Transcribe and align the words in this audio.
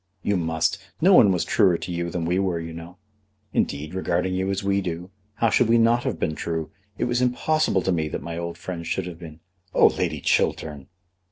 "You 0.23 0.35
must. 0.35 0.79
No 0.99 1.13
one 1.13 1.31
was 1.31 1.45
truer 1.45 1.77
to 1.77 1.91
you 1.91 2.09
than 2.09 2.25
we 2.25 2.39
were, 2.39 2.59
you 2.59 2.73
know. 2.73 2.97
Indeed, 3.53 3.93
regarding 3.93 4.33
you 4.33 4.49
as 4.49 4.63
we 4.63 4.81
do, 4.81 5.11
how 5.35 5.51
should 5.51 5.69
we 5.69 5.77
not 5.77 6.05
have 6.05 6.17
been 6.17 6.33
true? 6.33 6.71
It 6.97 7.03
was 7.03 7.21
impossible 7.21 7.83
to 7.83 7.91
me 7.91 8.07
that 8.07 8.23
my 8.23 8.35
old 8.35 8.57
friend 8.57 8.87
should 8.87 9.05
have 9.05 9.19
been" 9.19 9.41
"Oh, 9.75 9.85
Lady 9.89 10.19
Chiltern!" 10.19 10.87